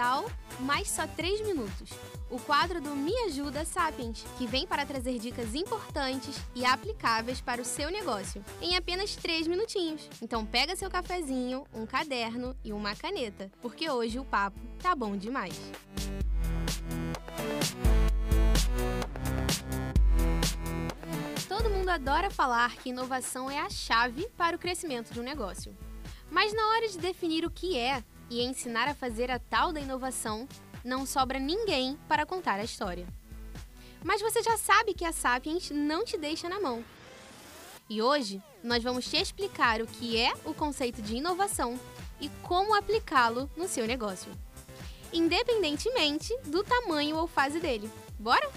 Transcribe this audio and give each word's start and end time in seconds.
casal, 0.00 0.24
só 0.86 1.06
3 1.06 1.42
minutos. 1.42 1.90
O 2.30 2.38
quadro 2.38 2.80
do 2.80 2.96
Me 2.96 3.12
Ajuda 3.26 3.66
Sapiens, 3.66 4.24
que 4.38 4.46
vem 4.46 4.66
para 4.66 4.86
trazer 4.86 5.18
dicas 5.18 5.54
importantes 5.54 6.40
e 6.54 6.64
aplicáveis 6.64 7.42
para 7.42 7.60
o 7.60 7.64
seu 7.66 7.90
negócio, 7.90 8.42
em 8.62 8.76
apenas 8.76 9.14
3 9.14 9.46
minutinhos. 9.46 10.08
Então 10.22 10.46
pega 10.46 10.74
seu 10.74 10.90
cafezinho, 10.90 11.64
um 11.74 11.84
caderno 11.84 12.56
e 12.64 12.72
uma 12.72 12.96
caneta, 12.96 13.50
porque 13.60 13.90
hoje 13.90 14.18
o 14.18 14.24
papo 14.24 14.58
tá 14.78 14.94
bom 14.94 15.18
demais. 15.18 15.60
Todo 21.46 21.68
mundo 21.68 21.90
adora 21.90 22.30
falar 22.30 22.74
que 22.76 22.88
inovação 22.88 23.50
é 23.50 23.58
a 23.58 23.68
chave 23.68 24.26
para 24.34 24.56
o 24.56 24.58
crescimento 24.58 25.12
de 25.12 25.20
um 25.20 25.24
negócio. 25.24 25.76
Mas 26.30 26.54
na 26.54 26.64
hora 26.68 26.88
de 26.88 26.96
definir 26.96 27.44
o 27.44 27.50
que 27.50 27.76
é 27.76 28.02
e 28.30 28.42
ensinar 28.42 28.88
a 28.88 28.94
fazer 28.94 29.30
a 29.30 29.38
tal 29.38 29.72
da 29.72 29.80
inovação, 29.80 30.48
não 30.84 31.04
sobra 31.04 31.38
ninguém 31.38 31.98
para 32.08 32.24
contar 32.24 32.60
a 32.60 32.64
história. 32.64 33.06
Mas 34.02 34.22
você 34.22 34.42
já 34.42 34.56
sabe 34.56 34.94
que 34.94 35.04
a 35.04 35.12
Sapiens 35.12 35.70
não 35.70 36.04
te 36.04 36.16
deixa 36.16 36.48
na 36.48 36.60
mão. 36.60 36.82
E 37.88 38.00
hoje 38.00 38.40
nós 38.62 38.82
vamos 38.82 39.10
te 39.10 39.16
explicar 39.16 39.82
o 39.82 39.86
que 39.86 40.16
é 40.16 40.32
o 40.44 40.54
conceito 40.54 41.02
de 41.02 41.16
inovação 41.16 41.78
e 42.20 42.28
como 42.42 42.74
aplicá-lo 42.74 43.50
no 43.56 43.66
seu 43.66 43.86
negócio, 43.86 44.30
independentemente 45.12 46.34
do 46.44 46.62
tamanho 46.62 47.16
ou 47.16 47.26
fase 47.26 47.58
dele. 47.58 47.90
Bora? 48.18 48.48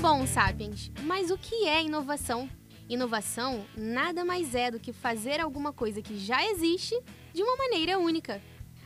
Bom, 0.00 0.24
Sapiens, 0.28 0.92
mas 1.02 1.28
o 1.28 1.36
que 1.36 1.66
é 1.66 1.82
inovação? 1.82 2.48
Inovação 2.88 3.66
nada 3.76 4.24
mais 4.24 4.54
é 4.54 4.70
do 4.70 4.78
que 4.78 4.92
fazer 4.92 5.40
alguma 5.40 5.72
coisa 5.72 6.00
que 6.00 6.16
já 6.16 6.46
existe 6.46 6.94
de 7.34 7.42
uma 7.42 7.56
maneira 7.56 7.98
única. 7.98 8.40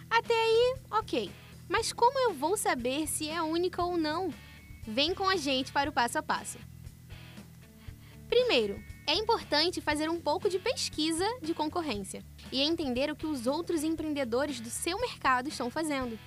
Até 0.08 0.32
aí, 0.32 0.76
ok. 0.90 1.30
Mas 1.68 1.92
como 1.92 2.18
eu 2.18 2.32
vou 2.32 2.56
saber 2.56 3.06
se 3.06 3.28
é 3.28 3.42
única 3.42 3.82
ou 3.82 3.98
não? 3.98 4.32
Vem 4.84 5.14
com 5.14 5.28
a 5.28 5.36
gente 5.36 5.70
para 5.70 5.90
o 5.90 5.92
passo 5.92 6.16
a 6.16 6.22
passo. 6.22 6.56
Primeiro, 8.26 8.82
é 9.06 9.14
importante 9.14 9.82
fazer 9.82 10.08
um 10.08 10.18
pouco 10.18 10.48
de 10.48 10.58
pesquisa 10.58 11.26
de 11.42 11.52
concorrência 11.52 12.24
e 12.50 12.62
entender 12.62 13.10
o 13.10 13.16
que 13.16 13.26
os 13.26 13.46
outros 13.46 13.84
empreendedores 13.84 14.60
do 14.60 14.70
seu 14.70 14.98
mercado 14.98 15.50
estão 15.50 15.70
fazendo. 15.70 16.18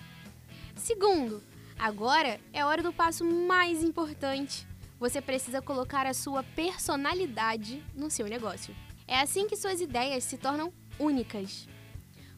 Segundo, 0.75 1.42
agora 1.80 2.39
é 2.53 2.64
hora 2.64 2.83
do 2.83 2.94
passo 2.94 3.25
mais 3.25 3.81
importante 3.81 4.67
você 5.00 5.22
precisa 5.22 5.62
colocar 5.62 6.06
a 6.06 6.14
sua 6.14 6.44
personalidade 6.44 7.84
no 7.94 8.10
seu 8.10 8.28
negócio. 8.28 8.76
É 9.08 9.20
assim 9.20 9.48
que 9.48 9.56
suas 9.56 9.82
ideias 9.82 10.24
se 10.24 10.38
tornam 10.38 10.74
únicas. 10.98 11.68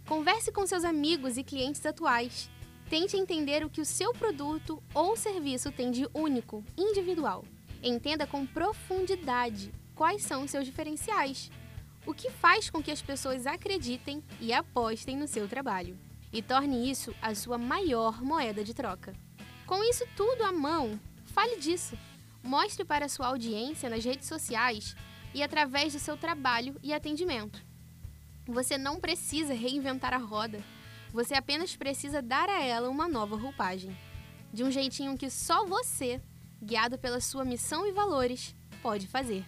Converse 0.07 0.51
com 0.51 0.65
seus 0.65 0.83
amigos 0.83 1.37
e 1.37 1.43
clientes 1.43 1.85
atuais. 1.85 2.49
Tente 2.89 3.17
entender 3.17 3.65
o 3.65 3.69
que 3.69 3.81
o 3.81 3.85
seu 3.85 4.13
produto 4.13 4.81
ou 4.93 5.15
serviço 5.15 5.71
tem 5.71 5.91
de 5.91 6.07
único, 6.13 6.63
individual. 6.77 7.43
Entenda 7.83 8.25
com 8.25 8.45
profundidade 8.45 9.71
quais 9.93 10.23
são 10.23 10.47
seus 10.47 10.65
diferenciais. 10.65 11.51
O 12.05 12.13
que 12.13 12.29
faz 12.29 12.69
com 12.69 12.81
que 12.81 12.91
as 12.91 13.01
pessoas 13.01 13.45
acreditem 13.45 14.23
e 14.39 14.53
apostem 14.53 15.17
no 15.17 15.27
seu 15.27 15.47
trabalho. 15.47 15.97
E 16.31 16.41
torne 16.41 16.89
isso 16.89 17.13
a 17.21 17.35
sua 17.35 17.57
maior 17.57 18.21
moeda 18.21 18.63
de 18.63 18.73
troca. 18.73 19.13
Com 19.65 19.83
isso 19.83 20.05
tudo 20.15 20.43
à 20.43 20.51
mão, 20.51 20.99
fale 21.25 21.57
disso. 21.57 21.97
Mostre 22.47 22.85
para 22.85 23.09
sua 23.09 23.27
audiência 23.27 23.89
nas 23.89 24.05
redes 24.05 24.25
sociais 24.25 24.95
e 25.33 25.43
através 25.43 25.91
do 25.91 25.99
seu 25.99 26.15
trabalho 26.15 26.79
e 26.81 26.93
atendimento. 26.93 27.61
Você 28.47 28.77
não 28.77 29.01
precisa 29.01 29.53
reinventar 29.53 30.13
a 30.13 30.17
roda, 30.17 30.63
você 31.11 31.35
apenas 31.35 31.75
precisa 31.75 32.21
dar 32.21 32.47
a 32.47 32.63
ela 32.63 32.89
uma 32.89 33.05
nova 33.05 33.35
roupagem. 33.35 33.93
De 34.53 34.63
um 34.63 34.71
jeitinho 34.71 35.17
que 35.17 35.29
só 35.29 35.65
você, 35.65 36.21
guiado 36.63 36.97
pela 36.97 37.19
sua 37.19 37.43
missão 37.43 37.85
e 37.85 37.91
valores, 37.91 38.55
pode 38.81 39.07
fazer. 39.07 39.45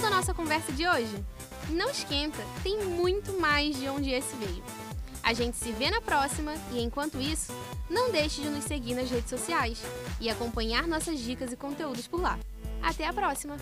Gostou 0.00 0.10
da 0.10 0.16
nossa 0.16 0.32
conversa 0.32 0.72
de 0.72 0.88
hoje? 0.88 1.22
Não 1.68 1.90
esquenta, 1.90 2.38
tem 2.62 2.86
muito 2.86 3.38
mais 3.38 3.76
de 3.76 3.86
onde 3.86 4.08
esse 4.08 4.34
veio. 4.36 4.64
A 5.22 5.34
gente 5.34 5.58
se 5.58 5.70
vê 5.72 5.90
na 5.90 6.00
próxima 6.00 6.54
e 6.72 6.82
enquanto 6.82 7.20
isso, 7.20 7.52
não 7.90 8.10
deixe 8.10 8.40
de 8.40 8.48
nos 8.48 8.64
seguir 8.64 8.94
nas 8.94 9.10
redes 9.10 9.28
sociais 9.28 9.82
e 10.18 10.30
acompanhar 10.30 10.88
nossas 10.88 11.18
dicas 11.20 11.52
e 11.52 11.56
conteúdos 11.56 12.06
por 12.06 12.22
lá. 12.22 12.38
Até 12.82 13.06
a 13.06 13.12
próxima! 13.12 13.58